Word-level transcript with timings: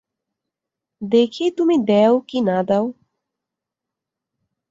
দেখি 1.01 1.45
তুমি 1.57 1.75
দেও 1.87 2.13
কি 2.27 2.39
না 2.41 2.57
দেও! 2.63 2.85